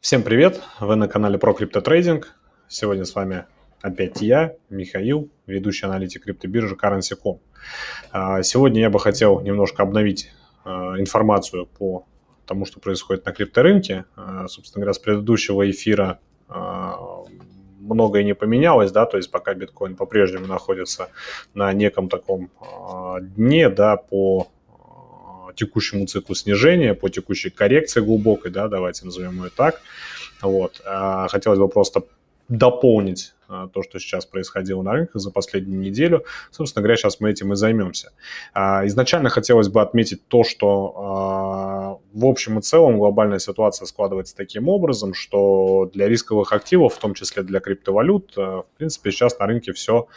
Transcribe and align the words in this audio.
Всем 0.00 0.22
привет! 0.22 0.62
Вы 0.80 0.96
на 0.96 1.08
канале 1.08 1.36
про 1.36 1.52
криптотрейдинг. 1.52 2.34
Сегодня 2.68 3.04
с 3.04 3.14
вами 3.14 3.44
опять 3.82 4.22
я, 4.22 4.54
Михаил, 4.70 5.28
ведущий 5.46 5.84
аналитик 5.84 6.24
криптобиржи 6.24 6.74
Currency.com. 6.74 7.38
А, 8.10 8.42
сегодня 8.42 8.80
я 8.80 8.88
бы 8.88 8.98
хотел 8.98 9.40
немножко 9.40 9.82
обновить 9.82 10.30
а, 10.64 10.98
информацию 10.98 11.66
по 11.66 12.06
тому, 12.46 12.64
что 12.64 12.80
происходит 12.80 13.26
на 13.26 13.32
крипторынке. 13.32 14.06
А, 14.16 14.48
собственно 14.48 14.84
говоря, 14.84 14.94
с 14.94 14.98
предыдущего 14.98 15.70
эфира 15.70 16.18
многое 17.78 18.24
не 18.24 18.34
поменялось, 18.34 18.92
да, 18.92 19.04
то 19.04 19.18
есть 19.18 19.30
пока 19.30 19.52
биткоин 19.52 19.96
по-прежнему 19.96 20.46
находится 20.46 21.10
на 21.52 21.70
неком 21.74 22.08
таком 22.08 22.50
дне, 23.20 23.68
да, 23.68 23.98
по 23.98 24.48
текущему 25.54 26.06
циклу 26.06 26.34
снижения, 26.34 26.94
по 26.94 27.08
текущей 27.08 27.50
коррекции 27.50 28.00
глубокой, 28.00 28.50
да, 28.50 28.68
давайте 28.68 29.04
назовем 29.04 29.42
ее 29.42 29.50
так. 29.54 29.80
Вот. 30.42 30.80
А, 30.84 31.28
хотелось 31.28 31.58
бы 31.58 31.68
просто 31.68 32.04
дополнить 32.48 33.32
то, 33.72 33.82
что 33.82 33.98
сейчас 33.98 34.26
происходило 34.26 34.82
на 34.82 34.92
рынках 34.92 35.20
за 35.20 35.30
последнюю 35.30 35.80
неделю. 35.80 36.24
Собственно 36.50 36.82
говоря, 36.82 36.96
сейчас 36.96 37.20
мы 37.20 37.30
этим 37.30 37.52
и 37.52 37.56
займемся. 37.56 38.12
А, 38.54 38.86
изначально 38.86 39.28
хотелось 39.28 39.68
бы 39.68 39.80
отметить 39.80 40.26
то, 40.28 40.44
что 40.44 42.00
в 42.12 42.24
общем 42.24 42.58
и 42.58 42.62
целом 42.62 42.98
глобальная 42.98 43.38
ситуация 43.38 43.86
складывается 43.86 44.36
таким 44.36 44.68
образом, 44.68 45.14
что 45.14 45.90
для 45.92 46.08
рисковых 46.08 46.52
активов, 46.52 46.94
в 46.94 46.98
том 46.98 47.14
числе 47.14 47.42
для 47.42 47.60
криптовалют, 47.60 48.36
в 48.36 48.66
принципе, 48.76 49.10
сейчас 49.10 49.38
на 49.38 49.46
рынке 49.46 49.72
все 49.72 50.08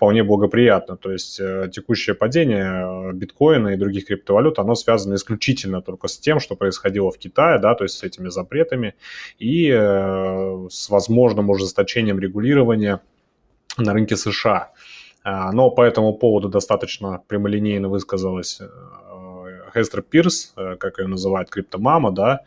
вполне 0.00 0.22
благоприятно. 0.22 0.96
То 0.96 1.12
есть 1.12 1.38
э, 1.40 1.68
текущее 1.70 2.14
падение 2.14 3.10
э, 3.10 3.12
биткоина 3.12 3.68
и 3.68 3.76
других 3.76 4.06
криптовалют, 4.06 4.58
оно 4.58 4.74
связано 4.74 5.14
исключительно 5.14 5.82
только 5.82 6.08
с 6.08 6.18
тем, 6.18 6.40
что 6.40 6.56
происходило 6.56 7.10
в 7.10 7.18
Китае, 7.18 7.58
да, 7.58 7.74
то 7.74 7.84
есть 7.84 7.98
с 7.98 8.02
этими 8.02 8.30
запретами 8.30 8.94
и 9.38 9.68
э, 9.70 10.68
с 10.70 10.88
возможным 10.88 11.50
ужесточением 11.50 12.18
регулирования 12.18 12.79
на 13.78 13.92
рынке 13.92 14.16
США. 14.16 14.70
А, 15.22 15.52
но 15.52 15.70
по 15.70 15.82
этому 15.82 16.14
поводу 16.14 16.48
достаточно 16.48 17.22
прямолинейно 17.28 17.88
высказалась 17.88 18.60
Хестер 19.74 20.02
Пирс, 20.02 20.52
э, 20.56 20.76
как 20.76 20.98
ее 20.98 21.06
называют, 21.06 21.50
криптомама, 21.50 22.10
да, 22.12 22.40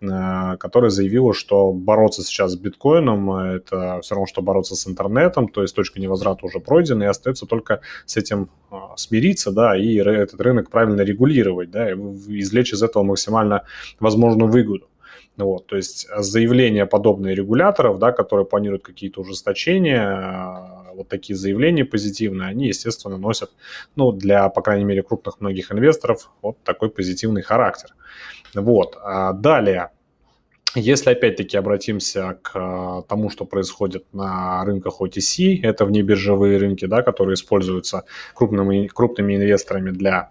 э, 0.00 0.56
которая 0.58 0.90
заявила, 0.90 1.34
что 1.34 1.72
бороться 1.72 2.22
сейчас 2.22 2.52
с 2.52 2.56
биткоином 2.56 3.30
э,– 3.32 3.56
это 3.56 4.00
все 4.02 4.14
равно, 4.14 4.26
что 4.26 4.42
бороться 4.42 4.74
с 4.74 4.86
интернетом, 4.86 5.48
то 5.48 5.62
есть 5.62 5.74
точка 5.74 6.00
невозврата 6.00 6.46
уже 6.46 6.60
пройдена, 6.60 7.04
и 7.04 7.06
остается 7.06 7.46
только 7.46 7.80
с 8.06 8.16
этим 8.16 8.50
смириться, 8.96 9.50
да, 9.50 9.76
и 9.76 9.96
этот 9.96 10.40
рынок 10.40 10.70
правильно 10.70 11.02
регулировать, 11.02 11.70
да, 11.70 11.90
и 11.90 11.94
извлечь 11.94 12.72
из 12.72 12.82
этого 12.82 13.02
максимально 13.02 13.62
возможную 13.98 14.50
выгоду. 14.50 14.86
Вот, 15.36 15.66
то 15.66 15.76
есть 15.76 16.06
заявления 16.18 16.86
подобные 16.86 17.34
регуляторов, 17.34 17.98
да, 17.98 18.12
которые 18.12 18.46
планируют 18.46 18.82
какие-то 18.82 19.22
ужесточения, 19.22 20.92
вот 20.94 21.08
такие 21.08 21.36
заявления 21.36 21.84
позитивные, 21.84 22.48
они, 22.48 22.68
естественно, 22.68 23.16
носят, 23.16 23.50
ну, 23.96 24.12
для, 24.12 24.48
по 24.48 24.60
крайней 24.62 24.84
мере, 24.84 25.02
крупных 25.02 25.40
многих 25.40 25.72
инвесторов 25.72 26.30
вот 26.42 26.58
такой 26.62 26.90
позитивный 26.90 27.42
характер. 27.42 27.94
Вот. 28.54 28.98
А 29.02 29.32
далее, 29.32 29.90
если 30.74 31.10
опять-таки 31.10 31.56
обратимся 31.56 32.38
к 32.42 32.52
а, 32.54 33.02
тому, 33.02 33.30
что 33.30 33.44
происходит 33.44 34.04
на 34.12 34.64
рынках 34.64 35.00
OTC, 35.00 35.60
это 35.62 35.84
внебиржевые 35.84 36.58
рынки, 36.58 36.84
да, 36.84 37.02
которые 37.02 37.34
используются 37.34 38.04
крупными, 38.34 38.86
крупными 38.86 39.36
инвесторами 39.36 39.90
для 39.90 40.30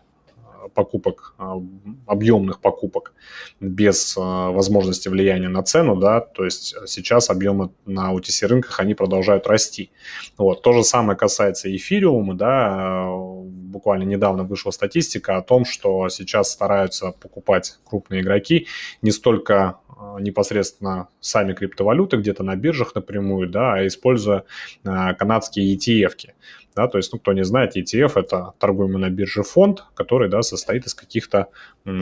покупок, 0.74 1.34
а, 1.38 1.62
объемных 2.06 2.60
покупок 2.60 3.14
без 3.60 4.16
а, 4.18 4.52
возможности 4.52 5.10
влияния 5.10 5.50
на 5.50 5.64
цену, 5.64 5.96
да, 5.96 6.22
то 6.22 6.46
есть 6.46 6.76
сейчас 6.88 7.30
объемы 7.30 7.72
на 7.86 8.14
OTC 8.14 8.48
рынках, 8.48 8.80
они 8.80 8.94
продолжают 8.94 9.48
расти. 9.48 9.92
Вот. 10.38 10.62
То 10.62 10.74
же 10.74 10.84
самое 10.84 11.18
касается 11.18 11.76
эфириума, 11.76 12.36
да, 12.36 13.08
буквально 13.10 14.04
недавно 14.04 14.44
вышла 14.44 14.72
статистика 14.72 15.38
о 15.38 15.42
том, 15.42 15.66
что 15.66 16.10
сейчас 16.10 16.52
стараются 16.52 17.12
покупать 17.12 17.78
крупные 17.84 18.22
игроки 18.22 18.68
не 19.02 19.12
столько 19.12 19.80
а, 20.00 20.20
непосредственно 20.20 21.10
сами 21.20 21.54
криптовалюты 21.54 22.18
где-то 22.18 22.44
на 22.44 22.56
биржах 22.56 22.96
напрямую, 22.96 23.50
да, 23.50 23.74
а 23.74 23.88
используя 23.88 24.46
канадские 24.84 25.76
ETF-ки. 25.76 26.36
Да, 26.76 26.88
то 26.88 26.98
есть, 26.98 27.12
ну, 27.12 27.20
кто 27.20 27.34
не 27.34 27.44
знает, 27.44 27.76
ETF– 27.76 28.14
это 28.16 28.54
торгуемый 28.60 29.02
на 29.02 29.10
бирже 29.10 29.44
фонд, 29.44 29.84
который, 29.96 30.30
да, 30.30 30.42
состоит 30.60 30.86
из 30.86 30.94
каких-то 30.94 31.48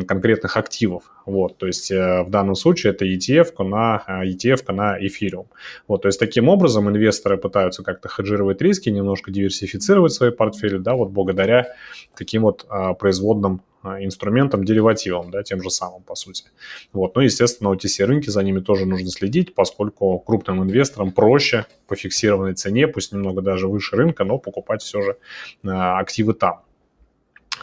конкретных 0.08 0.58
активов. 0.58 1.04
Вот, 1.26 1.58
то 1.58 1.68
есть, 1.68 1.92
э, 1.92 2.24
в 2.24 2.30
данном 2.30 2.56
случае 2.56 2.94
это 2.94 3.06
ETF 3.06 3.64
на, 3.64 4.04
ETF 4.08 4.64
э, 4.68 4.74
на 4.74 4.98
эфириум. 5.00 5.48
Вот, 5.88 6.02
то 6.02 6.08
есть, 6.08 6.20
таким 6.20 6.50
образом 6.50 6.90
инвесторы 6.90 7.38
пытаются 7.38 7.84
как-то 7.84 8.10
хеджировать 8.10 8.62
риски, 8.62 8.90
немножко 8.90 9.32
диверсифицировать 9.32 10.14
свои 10.14 10.32
портфели, 10.32 10.78
да, 10.78 10.96
вот 10.96 11.10
благодаря 11.10 11.68
таким 12.16 12.44
вот 12.44 12.66
а, 12.70 12.94
производным 12.94 13.62
а, 13.84 14.04
инструментом, 14.04 14.64
деривативом, 14.64 15.32
да, 15.32 15.44
тем 15.44 15.62
же 15.62 15.70
самым, 15.70 16.04
по 16.04 16.16
сути. 16.16 16.46
Вот. 16.94 17.16
Ну, 17.16 17.22
естественно, 17.22 17.70
OTC 17.70 18.06
рынки 18.06 18.30
за 18.30 18.44
ними 18.44 18.60
тоже 18.60 18.86
нужно 18.86 19.10
следить, 19.10 19.54
поскольку 19.56 20.20
крупным 20.20 20.64
инвесторам 20.64 21.12
проще 21.12 21.66
по 21.88 21.96
фиксированной 21.96 22.54
цене, 22.54 22.88
пусть 22.88 23.14
немного 23.14 23.42
даже 23.42 23.68
выше 23.68 23.96
рынка, 23.96 24.24
но 24.24 24.40
покупать 24.40 24.82
все 24.82 25.02
же 25.02 25.18
а, 25.66 26.00
активы 26.00 26.34
там. 26.34 26.62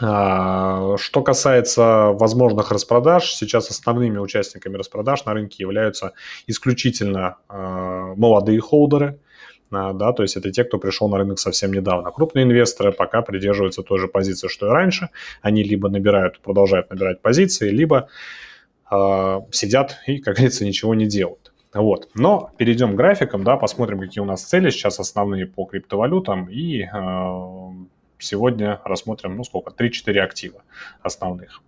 А, 0.01 0.97
что 0.97 1.21
касается 1.21 2.11
возможных 2.13 2.71
распродаж, 2.71 3.33
сейчас 3.33 3.69
основными 3.69 4.17
участниками 4.17 4.77
распродаж 4.77 5.25
на 5.25 5.33
рынке 5.33 5.57
являются 5.59 6.13
исключительно 6.47 7.37
молодые 7.49 8.59
холдеры, 8.59 9.19
а, 9.71 9.93
да, 9.93 10.13
то 10.13 10.23
есть 10.23 10.37
это 10.37 10.51
те, 10.51 10.63
кто 10.63 10.77
пришел 10.77 11.09
на 11.09 11.17
рынок 11.17 11.39
совсем 11.39 11.73
недавно. 11.73 12.11
Крупные 12.11 12.43
инвесторы 12.43 12.91
пока 12.91 13.21
придерживаются 13.21 13.83
той 13.83 13.99
же 13.99 14.07
позиции, 14.07 14.47
что 14.47 14.67
и 14.67 14.69
раньше. 14.69 15.09
Они 15.41 15.63
либо 15.63 15.89
набирают, 15.89 16.39
продолжают 16.39 16.89
набирать 16.89 17.21
позиции, 17.21 17.69
либо 17.69 18.07
э, 18.91 19.41
сидят 19.51 19.97
и, 20.07 20.19
как 20.19 20.35
говорится, 20.35 20.65
ничего 20.65 20.95
не 20.95 21.07
делают. 21.07 21.51
Вот. 21.73 22.09
Но 22.13 22.51
перейдем 22.57 22.93
к 22.93 22.95
графикам, 22.95 23.43
да, 23.43 23.57
посмотрим, 23.57 23.99
какие 23.99 24.21
у 24.21 24.25
нас 24.25 24.43
цели 24.43 24.69
сейчас 24.69 24.99
основные 24.99 25.45
по 25.45 25.65
криптовалютам. 25.65 26.47
И 26.49 26.83
э, 26.83 27.69
сегодня 28.19 28.81
рассмотрим, 28.83 29.35
ну 29.35 29.43
сколько, 29.43 29.71
3-4 29.71 30.19
актива 30.19 30.61
основных. 31.01 31.61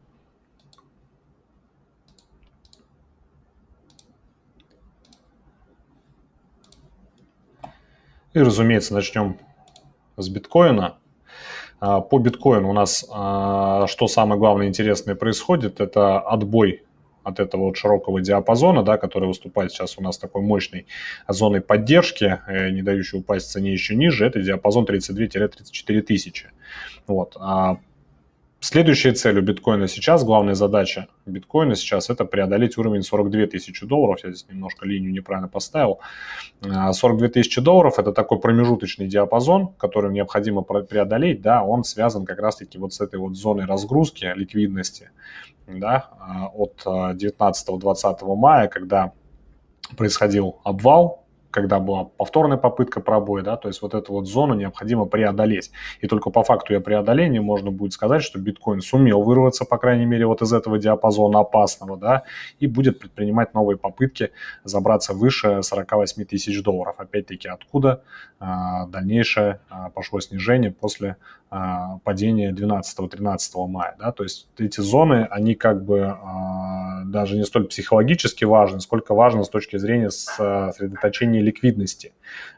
И, 8.33 8.39
разумеется, 8.39 8.93
начнем 8.93 9.39
с 10.15 10.29
биткоина. 10.29 10.97
А, 11.79 12.01
по 12.01 12.19
биткоину 12.19 12.69
у 12.69 12.73
нас 12.73 13.05
а, 13.11 13.87
что 13.87 14.07
самое 14.07 14.39
главное 14.39 14.67
интересное 14.67 15.15
происходит, 15.15 15.79
это 15.79 16.19
отбой 16.19 16.86
от 17.27 17.39
этого 17.39 17.65
вот 17.65 17.77
широкого 17.77 18.21
диапазона, 18.21 18.83
да, 18.83 18.97
который 18.97 19.27
выступает 19.27 19.71
сейчас 19.71 19.97
у 19.97 20.01
нас 20.01 20.17
такой 20.17 20.41
мощной 20.41 20.87
зоной 21.27 21.61
поддержки, 21.61 22.39
э, 22.47 22.69
не 22.69 22.81
дающей 22.81 23.19
упасть 23.19 23.51
цене 23.51 23.73
еще 23.73 23.95
ниже, 23.95 24.25
это 24.25 24.41
диапазон 24.41 24.85
32-34 24.85 26.01
тысячи. 26.01 26.47
Вот. 27.05 27.35
А 27.39 27.79
Следующая 28.59 29.13
цель 29.13 29.37
у 29.37 29.41
биткоина 29.43 29.87
сейчас, 29.87 30.23
главная 30.23 30.55
задача 30.55 31.07
биткоина 31.27 31.75
сейчас 31.75 32.09
это 32.09 32.25
преодолеть 32.25 32.75
уровень 32.79 33.03
42 33.03 33.45
тысячи 33.45 33.85
долларов. 33.85 34.19
Я 34.23 34.31
здесь 34.31 34.47
немножко 34.49 34.87
линию 34.87 35.11
неправильно 35.11 35.47
поставил. 35.47 35.99
42 36.61 37.27
а, 37.27 37.29
тысячи 37.29 37.61
долларов 37.61 37.99
это 37.99 38.11
такой 38.11 38.39
промежуточный 38.39 39.07
диапазон, 39.07 39.73
который 39.77 40.11
необходимо 40.11 40.63
преодолеть. 40.63 41.41
Да, 41.41 41.63
он 41.63 41.83
связан 41.83 42.25
как 42.25 42.39
раз-таки 42.39 42.79
вот 42.79 42.95
с 42.95 43.01
этой 43.01 43.19
вот 43.19 43.35
зоной 43.35 43.65
разгрузки 43.65 44.25
ликвидности 44.35 45.11
да, 45.67 46.09
а, 46.19 46.47
от 46.47 46.81
19-20 46.83 47.95
а, 48.03 48.35
мая, 48.35 48.67
когда 48.67 49.13
происходил 49.95 50.59
обвал 50.63 51.26
когда 51.51 51.79
была 51.79 52.05
повторная 52.05 52.57
попытка 52.57 53.01
пробоя, 53.01 53.43
да, 53.43 53.57
то 53.57 53.67
есть 53.67 53.81
вот 53.81 53.93
эту 53.93 54.13
вот 54.13 54.27
зону 54.27 54.53
необходимо 54.53 55.05
преодолеть. 55.05 55.71
И 56.01 56.07
только 56.07 56.29
по 56.29 56.43
факту 56.43 56.73
ее 56.73 56.79
преодоления 56.79 57.41
можно 57.41 57.71
будет 57.71 57.93
сказать, 57.93 58.23
что 58.23 58.39
биткоин 58.39 58.81
сумел 58.81 59.21
вырваться, 59.21 59.65
по 59.65 59.77
крайней 59.77 60.05
мере, 60.05 60.25
вот 60.25 60.41
из 60.41 60.53
этого 60.53 60.77
диапазона 60.77 61.39
опасного, 61.39 61.97
да, 61.97 62.23
и 62.59 62.67
будет 62.67 62.99
предпринимать 62.99 63.53
новые 63.53 63.77
попытки 63.77 64.31
забраться 64.63 65.13
выше 65.13 65.61
48 65.63 66.25
тысяч 66.25 66.61
долларов. 66.61 66.95
Опять-таки, 66.97 67.47
откуда 67.47 68.03
а, 68.39 68.85
дальнейшее 68.87 69.59
а, 69.69 69.89
пошло 69.89 70.19
снижение 70.19 70.71
после 70.71 71.17
а, 71.49 71.99
падения 72.03 72.51
12-13 72.51 73.67
мая, 73.67 73.95
да, 73.97 74.11
то 74.11 74.23
есть 74.23 74.49
эти 74.57 74.81
зоны, 74.81 75.27
они 75.31 75.55
как 75.55 75.85
бы 75.85 76.01
а, 76.01 77.03
даже 77.05 77.37
не 77.37 77.45
столь 77.45 77.67
психологически 77.67 78.43
важны, 78.43 78.81
сколько 78.81 79.15
важно 79.15 79.43
с 79.43 79.49
точки 79.49 79.77
зрения 79.77 80.09
сосредоточения 80.09 81.36
ликвидности 81.41 82.13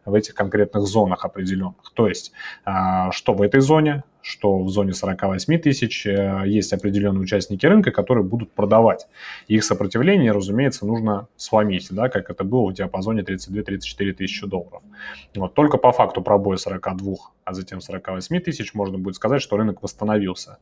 в 0.06 0.14
этих 0.14 0.36
конкретных 0.36 0.88
зонах 0.88 1.26
определенных. 1.26 1.92
То 1.94 2.08
есть, 2.08 2.32
а, 2.66 3.12
что 3.12 3.34
в 3.34 3.42
этой 3.42 3.62
зоне 3.62 4.04
что 4.22 4.60
в 4.60 4.70
зоне 4.70 4.94
48 4.94 5.60
тысяч 5.60 6.06
э, 6.06 6.44
есть 6.46 6.74
определенные 6.74 7.22
участники 7.22 7.66
рынка, 7.66 7.92
которые 7.92 8.24
будут 8.24 8.52
продавать. 8.52 9.08
Их 9.48 9.64
сопротивление, 9.64 10.32
разумеется, 10.32 10.86
нужно 10.86 11.28
сломить, 11.36 11.88
да, 11.92 12.10
как 12.10 12.30
это 12.30 12.44
было 12.44 12.70
в 12.70 12.74
диапазоне 12.74 13.22
32-34 13.22 14.14
тысячи 14.14 14.46
долларов. 14.46 14.82
Вот. 15.36 15.54
Только 15.54 15.78
по 15.78 15.92
факту 15.92 16.22
пробоя 16.22 16.58
42, 16.58 17.16
а 17.46 17.54
затем 17.54 17.82
48 17.82 18.40
тысяч 18.42 18.74
можно 18.74 18.98
будет 18.98 19.16
сказать, 19.16 19.42
что 19.42 19.58
рынок 19.58 19.82
восстановился. 19.82 20.60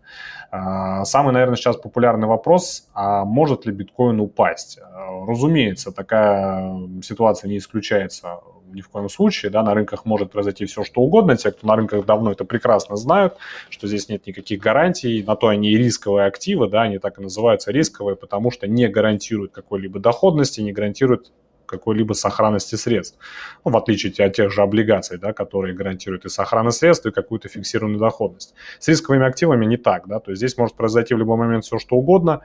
А, 0.52 1.04
самый, 1.06 1.34
наверное, 1.34 1.56
сейчас 1.56 1.78
популярный 1.78 2.28
вопрос, 2.28 2.88
а 2.94 3.26
может 3.26 3.66
ли 3.66 3.72
биткоин 3.72 4.20
упасть? 4.20 4.80
А, 4.82 5.26
разумеется, 5.26 5.92
такая 5.92 6.80
ситуация 7.02 7.50
не 7.50 7.58
исключается 7.58 8.40
ни 8.74 8.82
в 8.82 8.90
коем 8.90 9.10
случае, 9.10 9.52
да, 9.52 9.64
на 9.64 9.74
рынках 9.74 10.06
может 10.06 10.32
произойти 10.32 10.66
все, 10.66 10.84
что 10.84 11.02
угодно. 11.02 11.38
Те, 11.38 11.52
кто 11.52 11.68
на 11.68 11.76
рынках 11.76 12.06
давно 12.06 12.32
это 12.32 12.46
прекрасно 12.46 12.96
знают, 12.96 13.38
что 13.70 13.88
здесь 13.88 14.10
нет 14.10 14.26
никаких 14.28 14.60
гарантий, 14.60 15.24
на 15.24 15.36
то 15.36 15.48
они 15.48 15.72
и 15.72 15.78
рисковые 15.78 16.28
активы, 16.28 16.70
да, 16.70 16.84
они 16.84 17.00
так 17.00 17.20
и 17.20 17.22
называются 17.22 17.72
рисковые, 17.72 18.16
потому 18.16 18.52
что 18.52 18.68
не 18.68 18.88
гарантируют 18.88 19.52
какой-либо 19.52 20.00
доходности, 20.00 20.62
не 20.62 20.74
гарантируют 20.74 21.32
какой-либо 21.68 22.14
сохранности 22.14 22.76
средств. 22.76 23.20
Ну, 23.64 23.72
в 23.72 23.78
отличие 23.78 24.14
от 24.26 24.34
тех 24.34 24.52
же 24.52 24.62
облигаций, 24.62 25.18
да, 25.18 25.34
которые 25.34 25.76
гарантируют 25.76 26.26
и 26.26 26.30
сохранность 26.30 26.80
средств, 26.80 27.06
и 27.06 27.12
какую-то 27.12 27.50
фиксированную 27.50 28.00
доходность. 28.00 28.56
С 28.80 28.88
рисковыми 28.88 29.26
активами 29.26 29.66
не 29.66 29.78
так. 29.78 30.08
Да, 30.08 30.20
то 30.20 30.32
есть 30.32 30.40
здесь 30.40 30.58
может 30.58 30.76
произойти 30.76 31.14
в 31.14 31.18
любой 31.18 31.38
момент 31.38 31.66
все, 31.66 31.78
что 31.78 31.96
угодно 31.98 32.42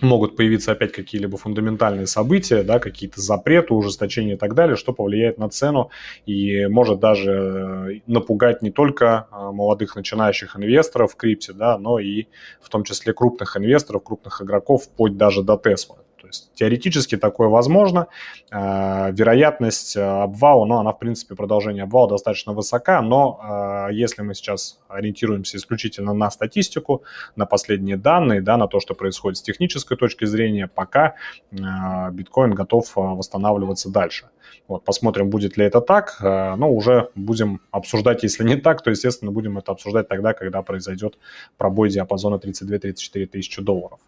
могут 0.00 0.36
появиться 0.36 0.72
опять 0.72 0.92
какие-либо 0.92 1.36
фундаментальные 1.36 2.06
события, 2.06 2.62
да, 2.62 2.78
какие-то 2.78 3.20
запреты, 3.20 3.74
ужесточения 3.74 4.34
и 4.34 4.38
так 4.38 4.54
далее, 4.54 4.76
что 4.76 4.92
повлияет 4.92 5.38
на 5.38 5.48
цену 5.48 5.90
и 6.26 6.66
может 6.66 7.00
даже 7.00 7.30
э, 7.32 8.00
напугать 8.06 8.62
не 8.62 8.70
только 8.70 9.28
э, 9.30 9.50
молодых 9.52 9.96
начинающих 9.96 10.56
инвесторов 10.56 11.12
в 11.12 11.16
крипте, 11.16 11.52
да, 11.52 11.78
но 11.78 11.98
и 11.98 12.26
в 12.60 12.68
том 12.68 12.84
числе 12.84 13.12
крупных 13.12 13.56
инвесторов, 13.56 14.02
крупных 14.04 14.42
игроков, 14.42 14.84
вплоть 14.84 15.16
даже 15.16 15.42
до 15.42 15.54
Tesla. 15.54 15.96
Есть 16.28 16.52
теоретически 16.54 17.16
такое 17.16 17.48
возможно. 17.48 18.06
Э, 18.50 19.10
вероятность 19.12 19.96
э, 19.96 20.00
обвала, 20.00 20.64
ну, 20.66 20.76
она, 20.76 20.92
в 20.92 20.98
принципе, 20.98 21.34
продолжение 21.34 21.84
обвала 21.84 22.08
достаточно 22.08 22.52
высока, 22.52 23.00
но 23.02 23.88
э, 23.90 23.94
если 23.94 24.22
мы 24.22 24.34
сейчас 24.34 24.78
ориентируемся 24.88 25.56
исключительно 25.56 26.12
на 26.12 26.30
статистику, 26.30 27.02
на 27.34 27.46
последние 27.46 27.96
данные, 27.96 28.42
да, 28.42 28.56
на 28.56 28.68
то, 28.68 28.78
что 28.78 28.94
происходит 28.94 29.38
с 29.38 29.42
технической 29.42 29.96
точки 29.96 30.26
зрения, 30.26 30.68
пока 30.68 31.14
биткоин 31.50 32.54
готов 32.54 32.90
восстанавливаться 32.94 33.90
дальше. 33.90 34.28
Вот, 34.66 34.84
посмотрим, 34.84 35.30
будет 35.30 35.56
ли 35.56 35.64
это 35.64 35.80
так, 35.80 36.18
но 36.20 36.70
уже 36.70 37.10
будем 37.14 37.60
обсуждать, 37.70 38.22
если 38.22 38.44
не 38.44 38.56
так, 38.56 38.82
то, 38.82 38.90
естественно, 38.90 39.30
будем 39.30 39.58
это 39.58 39.72
обсуждать 39.72 40.08
тогда, 40.08 40.34
когда 40.34 40.62
произойдет 40.62 41.18
пробой 41.56 41.90
диапазона 41.90 42.36
32-34 42.36 43.26
тысячи 43.26 43.62
долларов. 43.62 44.00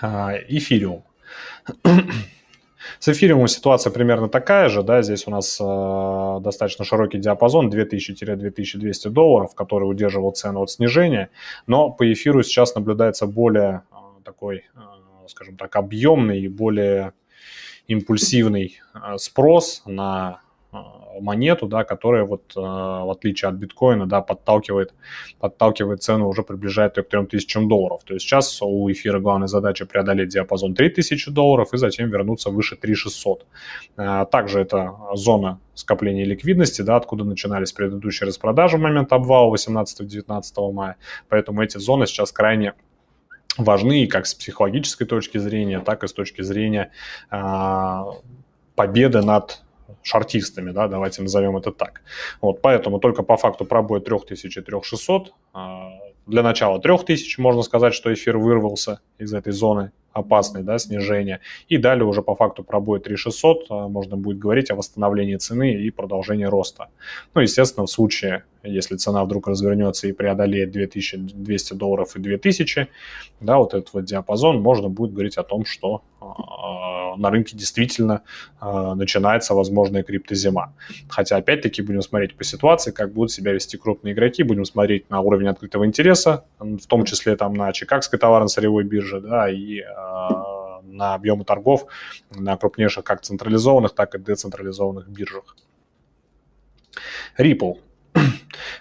А, 0.00 0.34
эфириум. 0.48 1.04
С 2.98 3.08
эфириумом 3.08 3.48
ситуация 3.48 3.90
примерно 3.90 4.28
такая 4.28 4.68
же, 4.68 4.82
да, 4.82 5.02
здесь 5.02 5.26
у 5.26 5.30
нас 5.30 5.58
э, 5.60 6.40
достаточно 6.42 6.84
широкий 6.84 7.18
диапазон 7.18 7.70
2000-2200 7.70 9.08
долларов, 9.08 9.54
который 9.54 9.84
удерживал 9.84 10.32
цену 10.32 10.62
от 10.62 10.70
снижения, 10.70 11.30
но 11.66 11.90
по 11.90 12.10
эфиру 12.12 12.42
сейчас 12.42 12.74
наблюдается 12.74 13.26
более 13.26 13.82
э, 13.90 13.94
такой, 14.22 14.64
э, 14.74 14.80
скажем 15.28 15.56
так, 15.56 15.76
объемный 15.76 16.40
и 16.40 16.48
более 16.48 17.14
импульсивный 17.88 18.78
э, 18.94 19.16
спрос 19.18 19.82
на 19.86 20.40
монету, 21.20 21.66
да, 21.66 21.84
которая 21.84 22.24
вот 22.24 22.52
э, 22.56 22.60
в 22.60 23.10
отличие 23.10 23.48
от 23.48 23.54
биткоина, 23.54 24.06
да, 24.06 24.20
подталкивает, 24.20 24.94
подталкивает 25.38 26.02
цену, 26.02 26.28
уже 26.28 26.42
приближает 26.42 26.96
ее 26.96 27.02
к 27.02 27.08
3000 27.08 27.68
долларов. 27.68 28.02
То 28.04 28.14
есть 28.14 28.26
сейчас 28.26 28.62
у 28.62 28.90
эфира 28.90 29.20
главная 29.20 29.48
задача 29.48 29.86
преодолеть 29.86 30.28
диапазон 30.28 30.74
3000 30.74 31.30
долларов 31.30 31.72
и 31.74 31.78
затем 31.78 32.10
вернуться 32.10 32.50
выше 32.50 32.76
3600. 32.76 33.46
Э, 33.96 34.26
также 34.30 34.60
это 34.60 34.94
зона 35.14 35.60
скопления 35.74 36.24
ликвидности, 36.24 36.82
да, 36.82 36.96
откуда 36.96 37.24
начинались 37.24 37.72
предыдущие 37.72 38.28
распродажи 38.28 38.76
в 38.76 38.80
момент 38.80 39.12
обвала 39.12 39.54
18-19 39.54 40.72
мая. 40.72 40.96
Поэтому 41.28 41.62
эти 41.62 41.78
зоны 41.78 42.06
сейчас 42.06 42.32
крайне 42.32 42.74
важны 43.56 44.06
как 44.06 44.26
с 44.26 44.34
психологической 44.34 45.06
точки 45.06 45.38
зрения, 45.38 45.80
так 45.80 46.04
и 46.04 46.08
с 46.08 46.12
точки 46.12 46.42
зрения 46.42 46.90
э, 47.30 48.02
победы 48.74 49.22
над 49.22 49.63
шартистами, 50.02 50.70
да, 50.70 50.88
давайте 50.88 51.22
назовем 51.22 51.56
это 51.56 51.72
так. 51.72 52.02
Вот, 52.40 52.60
поэтому 52.60 52.98
только 52.98 53.22
по 53.22 53.36
факту 53.36 53.64
пробоя 53.64 54.00
3000-3600, 54.00 55.26
а, 55.52 55.92
для 56.26 56.42
начала 56.42 56.80
3000 56.80 57.40
можно 57.40 57.62
сказать, 57.62 57.94
что 57.94 58.12
эфир 58.12 58.38
вырвался 58.38 59.00
из 59.18 59.34
этой 59.34 59.52
зоны 59.52 59.92
опасной, 60.14 60.62
да, 60.62 60.78
снижения. 60.78 61.40
И 61.68 61.76
далее 61.76 62.06
уже 62.06 62.22
по 62.22 62.34
факту 62.34 62.62
пробоя 62.62 63.00
3600 63.00 63.66
а, 63.68 63.88
можно 63.88 64.16
будет 64.16 64.38
говорить 64.38 64.70
о 64.70 64.76
восстановлении 64.76 65.36
цены 65.36 65.74
и 65.74 65.90
продолжении 65.90 66.44
роста. 66.44 66.88
Ну, 67.34 67.42
естественно, 67.42 67.86
в 67.86 67.90
случае, 67.90 68.44
если 68.62 68.96
цена 68.96 69.24
вдруг 69.24 69.48
развернется 69.48 70.06
и 70.06 70.12
преодолеет 70.12 70.70
2200 70.70 71.74
долларов 71.74 72.16
и 72.16 72.20
2000, 72.20 72.88
да, 73.40 73.58
вот 73.58 73.74
этот 73.74 73.92
вот 73.92 74.04
диапазон, 74.04 74.60
можно 74.62 74.88
будет 74.88 75.12
говорить 75.12 75.36
о 75.36 75.42
том, 75.42 75.64
что 75.64 76.02
а, 76.20 77.16
на 77.16 77.30
рынке 77.30 77.56
действительно 77.56 78.22
а, 78.60 78.94
начинается 78.94 79.54
возможная 79.54 80.04
криптозима. 80.04 80.74
Хотя, 81.08 81.36
опять-таки, 81.36 81.82
будем 81.82 82.02
смотреть 82.02 82.36
по 82.36 82.44
ситуации, 82.44 82.92
как 82.92 83.12
будут 83.12 83.32
себя 83.32 83.52
вести 83.52 83.76
крупные 83.76 84.14
игроки, 84.14 84.44
будем 84.44 84.64
смотреть 84.64 85.10
на 85.10 85.20
уровень 85.20 85.48
открытого 85.48 85.84
интереса, 85.84 86.44
в 86.60 86.86
том 86.86 87.04
числе 87.04 87.34
там 87.34 87.54
на 87.54 87.72
Чикагской 87.72 88.18
товарно-сырьевой 88.18 88.84
бирже, 88.84 89.20
да, 89.20 89.50
и 89.50 89.82
Э, 90.03 90.03
на 90.82 91.14
объемы 91.14 91.44
торгов 91.44 91.86
на 92.30 92.56
крупнейших 92.56 93.04
как 93.04 93.22
централизованных, 93.22 93.94
так 93.94 94.14
и 94.14 94.18
децентрализованных 94.18 95.08
биржах. 95.08 95.56
Ripple. 97.38 97.78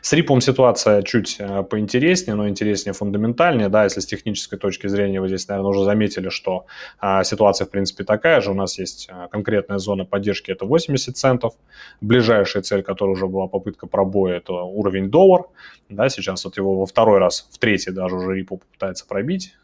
С 0.02 0.14
Ripple 0.14 0.42
ситуация 0.42 1.02
чуть 1.02 1.38
э, 1.40 1.64
поинтереснее, 1.64 2.36
но 2.36 2.48
интереснее 2.48 2.94
фундаментальнее. 2.94 3.70
Да, 3.70 3.84
если 3.86 4.00
с 4.00 4.06
технической 4.06 4.60
точки 4.60 4.88
зрения 4.88 5.20
вы 5.20 5.28
здесь, 5.28 5.48
наверное, 5.48 5.72
уже 5.72 5.84
заметили, 5.84 6.30
что 6.30 6.66
а, 7.00 7.24
ситуация, 7.24 7.66
в 7.66 7.72
принципе, 7.72 8.04
такая 8.04 8.42
же. 8.42 8.52
У 8.52 8.54
нас 8.54 8.78
есть 8.78 9.10
конкретная 9.31 9.80
зона 9.80 10.06
поддержки, 10.06 10.52
это 10.52 10.66
80 10.66 11.18
центов. 11.18 11.56
Ближайшая 12.02 12.62
цель, 12.62 12.84
которая 12.84 13.16
уже 13.16 13.28
была 13.28 13.48
попытка 13.48 13.88
пробоя, 13.88 14.38
это 14.38 14.54
уровень 14.54 15.10
доллар. 15.10 15.46
Да, 15.90 16.10
сейчас 16.10 16.46
вот 16.46 16.58
его 16.58 16.80
во 16.80 16.86
второй 16.86 17.18
раз, 17.20 17.50
в 17.52 17.58
третий 17.58 17.92
даже 17.92 18.16
уже 18.16 18.40
Ripple 18.40 18.60
попытается 18.60 19.08
пробить 19.08 19.56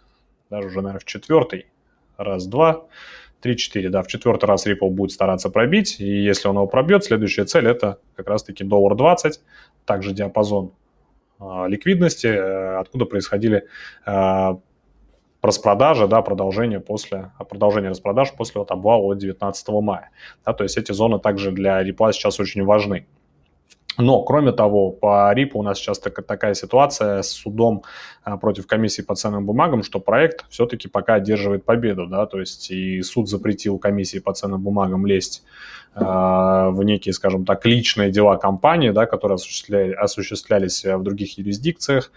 даже 0.50 0.68
уже, 0.68 0.82
наверное, 0.82 1.00
в 1.00 1.06
четвертый. 1.06 1.68
Раз, 2.18 2.48
два, 2.48 2.88
три, 3.40 3.56
четыре. 3.56 3.90
Да, 3.90 4.04
в 4.04 4.08
четвертый 4.08 4.46
раз 4.46 4.68
Ripple 4.68 4.90
будет 4.90 5.12
стараться 5.12 5.50
пробить, 5.50 6.00
и 6.00 6.24
если 6.24 6.48
он 6.48 6.56
его 6.56 6.68
пробьет, 6.68 7.04
следующая 7.04 7.46
цель 7.46 7.68
это 7.68 8.00
как 8.16 8.28
раз-таки 8.28 8.64
доллар 8.64 8.96
20, 8.96 9.40
также 9.86 10.14
диапазон 10.14 10.74
э, 11.40 11.66
ликвидности, 11.68 12.28
э, 12.28 12.78
откуда 12.78 13.06
происходили 13.06 13.68
э, 14.06 14.56
распродажи, 15.42 16.08
да, 16.08 16.22
продолжение 16.22 16.80
после, 16.80 17.32
продолжение 17.50 17.92
распродаж 17.92 18.34
после 18.34 18.60
вот 18.60 18.72
обвала 18.72 19.14
от 19.14 19.20
19 19.20 19.70
мая. 19.70 20.10
Да, 20.46 20.54
то 20.54 20.64
есть 20.64 20.78
эти 20.78 20.92
зоны 20.92 21.20
также 21.20 21.52
для 21.52 21.82
Ripple 21.82 22.12
сейчас 22.12 22.40
очень 22.40 22.64
важны. 22.66 23.08
Но, 24.00 24.24
кроме 24.24 24.54
того, 24.54 24.92
по 24.92 25.34
РИПу 25.34 25.60
у 25.60 25.64
нас 25.64 25.78
сейчас 25.78 26.00
так, 26.00 26.26
такая 26.26 26.54
ситуация 26.54 27.22
с 27.22 27.32
судом 27.32 27.84
а, 28.24 28.38
против 28.38 28.66
комиссии 28.66 29.02
по 29.02 29.14
ценным 29.14 29.46
бумагам, 29.46 29.84
что 29.84 30.00
проект 30.00 30.46
все-таки 30.50 30.88
пока 30.88 31.16
одерживает 31.16 31.66
победу, 31.66 32.08
да, 32.08 32.26
то 32.26 32.40
есть 32.40 32.72
и 32.72 33.02
суд 33.02 33.28
запретил 33.28 33.78
комиссии 33.78 34.20
по 34.20 34.34
ценным 34.34 34.62
бумагам 34.62 35.06
лезть 35.06 35.44
э, 35.96 36.00
в 36.00 36.82
некие, 36.84 37.12
скажем 37.12 37.44
так, 37.44 37.66
личные 37.66 38.10
дела 38.10 38.38
компании, 38.38 38.92
да, 38.92 39.06
которые 39.06 39.36
осуществляли, 39.36 39.92
осуществлялись 39.92 40.86
в 40.86 41.04
других 41.04 41.38
юрисдикциях, 41.38 42.14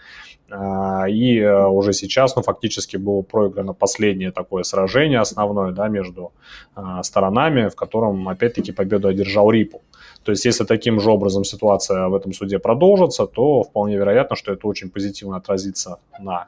э, 0.49 1.09
и 1.09 1.37
э, 1.39 1.67
уже 1.67 1.91
сейчас, 1.91 2.37
ну, 2.37 2.43
фактически 2.43 2.95
было 2.95 3.23
проиграно 3.23 3.73
последнее 3.73 4.31
такое 4.31 4.63
сражение 4.63 5.19
основное, 5.19 5.73
да, 5.73 5.89
между 5.89 6.31
э, 6.77 6.81
сторонами, 7.03 7.67
в 7.67 7.75
котором, 7.75 8.29
опять-таки, 8.29 8.71
победу 8.71 9.09
одержал 9.09 9.51
РИПу. 9.51 9.81
То 10.23 10.31
есть, 10.31 10.45
если 10.45 10.63
таким 10.63 10.99
же 10.99 11.11
образом 11.11 11.43
ситуация 11.43 12.07
в 12.07 12.15
этом 12.15 12.33
суде 12.33 12.59
продолжится, 12.59 13.25
то 13.25 13.63
вполне 13.63 13.97
вероятно, 13.97 14.35
что 14.35 14.53
это 14.53 14.67
очень 14.67 14.89
позитивно 14.89 15.37
отразится 15.37 15.99
на 16.19 16.47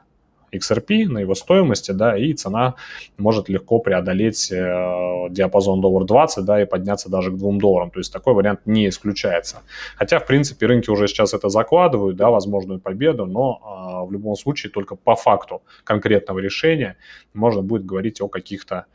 XRP, 0.52 1.06
на 1.08 1.18
его 1.18 1.34
стоимости, 1.34 1.92
да, 1.92 2.16
и 2.16 2.32
цена 2.32 2.74
может 3.18 3.48
легко 3.48 3.78
преодолеть 3.78 4.50
э, 4.50 5.26
диапазон 5.30 5.80
доллар 5.80 6.04
20, 6.04 6.44
да, 6.44 6.62
и 6.62 6.64
подняться 6.64 7.10
даже 7.10 7.30
к 7.30 7.36
2 7.36 7.58
долларам. 7.58 7.90
То 7.90 7.98
есть 7.98 8.12
такой 8.12 8.34
вариант 8.34 8.60
не 8.66 8.88
исключается. 8.88 9.62
Хотя, 9.96 10.18
в 10.18 10.26
принципе, 10.26 10.66
рынки 10.66 10.90
уже 10.90 11.08
сейчас 11.08 11.34
это 11.34 11.48
закладывают, 11.48 12.16
да, 12.16 12.30
возможную 12.30 12.80
победу, 12.80 13.26
но 13.26 13.60
э, 14.04 14.08
в 14.08 14.12
любом 14.12 14.36
случае 14.36 14.70
только 14.70 14.96
по 14.96 15.14
факту 15.14 15.62
конкретного 15.84 16.38
решения 16.38 16.96
можно 17.34 17.62
будет 17.62 17.84
говорить 17.84 18.20
о 18.20 18.28
каких-то 18.28 18.86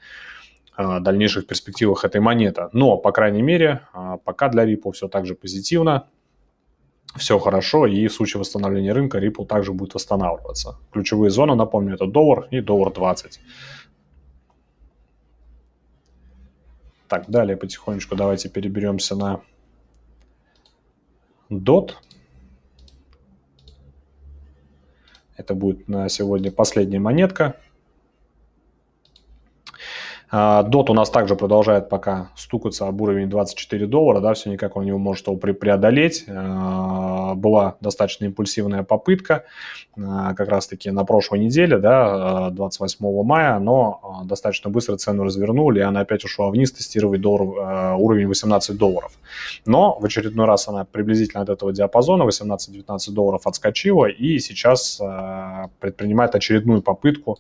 дальнейших 0.77 1.47
перспективах 1.47 2.05
этой 2.05 2.21
монеты. 2.21 2.69
Но, 2.73 2.97
по 2.97 3.11
крайней 3.11 3.41
мере, 3.41 3.81
а, 3.93 4.17
пока 4.17 4.49
для 4.49 4.65
Ripple 4.65 4.91
все 4.93 5.07
так 5.07 5.25
же 5.25 5.35
позитивно. 5.35 6.07
все 7.17 7.37
хорошо, 7.39 7.87
и 7.87 8.07
в 8.07 8.13
случае 8.13 8.39
восстановления 8.39 8.93
рынка 8.93 9.19
Ripple 9.19 9.45
также 9.45 9.73
будет 9.73 9.93
восстанавливаться. 9.93 10.77
Ключевые 10.93 11.29
зоны, 11.29 11.55
напомню, 11.55 11.95
это 11.95 12.07
доллар 12.07 12.47
и 12.51 12.61
доллар 12.61 12.93
20. 12.93 13.41
Так, 17.09 17.29
далее 17.29 17.57
потихонечку 17.57 18.15
давайте 18.15 18.47
переберемся 18.47 19.17
на 19.17 19.41
DOT. 21.49 21.91
Это 25.35 25.53
будет 25.53 25.89
на 25.89 26.07
сегодня 26.07 26.51
последняя 26.51 26.99
монетка. 26.99 27.57
Дот 30.31 30.89
у 30.89 30.93
нас 30.93 31.09
также 31.09 31.35
продолжает 31.35 31.89
пока 31.89 32.29
стукаться 32.37 32.87
об 32.87 33.01
уровень 33.01 33.29
24 33.29 33.85
доллара, 33.85 34.21
да, 34.21 34.33
все 34.33 34.49
никак 34.49 34.77
он 34.77 34.85
не 34.85 34.93
может 34.93 35.27
его 35.27 35.35
преодолеть. 35.35 36.23
А, 36.29 37.35
была 37.35 37.75
достаточно 37.81 38.25
импульсивная 38.25 38.83
попытка 38.83 39.43
а, 39.97 40.33
как 40.33 40.47
раз-таки 40.47 40.89
на 40.89 41.03
прошлой 41.03 41.39
неделе, 41.39 41.77
да, 41.79 42.49
28 42.49 43.23
мая, 43.23 43.59
но 43.59 43.99
а, 44.03 44.23
достаточно 44.23 44.69
быстро 44.69 44.95
цену 44.95 45.25
развернули, 45.25 45.79
и 45.79 45.83
она 45.83 45.99
опять 45.99 46.23
ушла 46.23 46.49
вниз 46.49 46.71
тестировать 46.71 47.19
доллар, 47.19 47.97
уровень 47.99 48.27
18 48.27 48.77
долларов. 48.77 49.11
Но 49.65 49.99
в 49.99 50.05
очередной 50.05 50.45
раз 50.45 50.69
она 50.69 50.85
приблизительно 50.85 51.43
от 51.43 51.49
этого 51.49 51.73
диапазона 51.73 52.23
18-19 52.23 53.11
долларов 53.11 53.47
отскочила 53.47 54.05
и 54.05 54.39
сейчас 54.39 55.01
предпринимает 55.81 56.35
очередную 56.35 56.81
попытку 56.81 57.39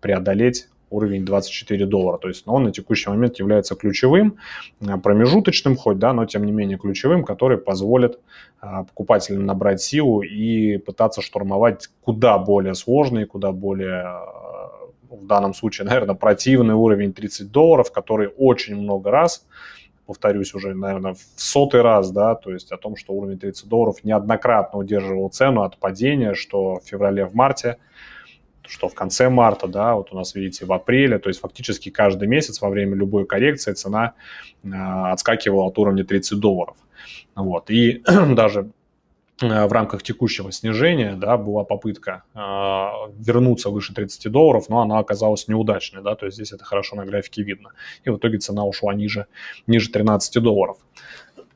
преодолеть 0.00 0.68
уровень 0.90 1.24
24 1.24 1.86
доллара. 1.86 2.18
То 2.18 2.28
есть 2.28 2.44
он 2.46 2.64
на 2.64 2.72
текущий 2.72 3.10
момент 3.10 3.38
является 3.38 3.74
ключевым, 3.74 4.38
э, 4.80 4.96
промежуточным 4.98 5.76
хоть, 5.76 5.98
да, 5.98 6.12
но 6.12 6.26
тем 6.26 6.44
не 6.44 6.52
менее 6.52 6.78
ключевым, 6.78 7.24
который 7.24 7.58
позволит 7.58 8.18
а, 8.60 8.84
покупателям 8.84 9.46
набрать 9.46 9.80
силу 9.80 10.22
и 10.22 10.78
пытаться 10.78 11.22
штурмовать 11.22 11.88
куда 12.02 12.38
более 12.38 12.74
сложный, 12.74 13.26
куда 13.26 13.52
более 13.52 14.04
э, 14.04 15.14
в 15.14 15.26
данном 15.26 15.54
случае, 15.54 15.86
наверное, 15.88 16.14
противный 16.14 16.74
уровень 16.74 17.12
30 17.12 17.50
долларов, 17.50 17.92
который 17.92 18.28
очень 18.36 18.76
много 18.76 19.10
раз 19.10 19.46
повторюсь 20.06 20.54
уже, 20.54 20.72
наверное, 20.74 21.14
в 21.14 21.20
сотый 21.34 21.82
раз, 21.82 22.12
да, 22.12 22.36
то 22.36 22.52
есть 22.52 22.70
о 22.70 22.76
том, 22.76 22.96
что 22.96 23.12
уровень 23.12 23.38
30 23.38 23.68
долларов 23.68 24.04
неоднократно 24.04 24.78
удерживал 24.78 25.28
цену 25.30 25.62
от 25.62 25.78
падения, 25.78 26.34
что 26.34 26.78
в 26.78 26.84
феврале, 26.84 27.26
в 27.26 27.34
марте, 27.34 27.76
что 28.68 28.88
в 28.88 28.94
конце 28.94 29.28
марта, 29.28 29.66
да, 29.66 29.94
вот 29.94 30.12
у 30.12 30.16
нас, 30.16 30.34
видите, 30.34 30.64
в 30.64 30.72
апреле, 30.72 31.18
то 31.18 31.28
есть 31.28 31.40
фактически 31.40 31.90
каждый 31.90 32.28
месяц 32.28 32.60
во 32.60 32.68
время 32.68 32.94
любой 32.94 33.26
коррекции 33.26 33.72
цена 33.72 34.14
э, 34.62 34.68
отскакивала 34.68 35.64
от 35.64 35.78
уровня 35.78 36.04
30 36.04 36.38
долларов. 36.38 36.76
Вот, 37.34 37.70
и 37.70 38.02
даже 38.34 38.70
э, 39.40 39.66
в 39.66 39.72
рамках 39.72 40.02
текущего 40.02 40.52
снижения, 40.52 41.14
да, 41.14 41.36
была 41.36 41.64
попытка 41.64 42.24
э, 42.34 42.38
вернуться 43.18 43.70
выше 43.70 43.94
30 43.94 44.30
долларов, 44.30 44.68
но 44.68 44.80
она 44.80 44.98
оказалась 44.98 45.48
неудачной, 45.48 46.02
да, 46.02 46.14
то 46.14 46.26
есть 46.26 46.36
здесь 46.36 46.52
это 46.52 46.64
хорошо 46.64 46.96
на 46.96 47.04
графике 47.04 47.42
видно. 47.42 47.72
И 48.04 48.10
в 48.10 48.16
итоге 48.16 48.38
цена 48.38 48.64
ушла 48.64 48.94
ниже, 48.94 49.26
ниже 49.66 49.90
13 49.90 50.42
долларов. 50.42 50.78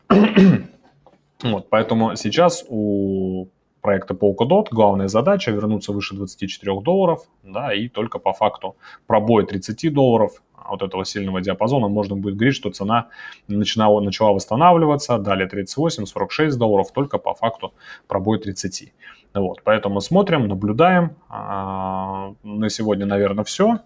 вот, 1.42 1.68
поэтому 1.70 2.16
сейчас 2.16 2.64
у 2.68 3.46
проекта 3.80 4.14
Polkadot 4.14 4.66
главная 4.70 5.08
задача 5.08 5.50
вернуться 5.50 5.92
выше 5.92 6.14
24 6.14 6.80
долларов, 6.80 7.22
да, 7.42 7.74
и 7.74 7.88
только 7.88 8.18
по 8.18 8.32
факту 8.32 8.76
пробоя 9.06 9.44
30 9.46 9.92
долларов 9.92 10.42
вот 10.70 10.82
этого 10.82 11.04
сильного 11.04 11.40
диапазона 11.40 11.88
можно 11.88 12.16
будет 12.16 12.36
говорить, 12.36 12.54
что 12.54 12.70
цена 12.70 13.08
начинала, 13.48 14.00
начала 14.00 14.32
восстанавливаться, 14.32 15.18
далее 15.18 15.48
38, 15.48 16.06
46 16.06 16.58
долларов, 16.58 16.92
только 16.92 17.18
по 17.18 17.34
факту 17.34 17.74
пробой 18.06 18.38
30. 18.38 18.92
Вот, 19.34 19.62
поэтому 19.62 20.00
смотрим, 20.00 20.48
наблюдаем. 20.48 21.16
А, 21.28 22.34
на 22.42 22.68
сегодня, 22.68 23.06
наверное, 23.06 23.44
все. 23.44 23.80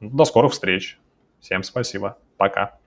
До 0.00 0.24
скорых 0.24 0.52
встреч. 0.52 0.98
Всем 1.40 1.62
спасибо. 1.62 2.16
Пока. 2.36 2.79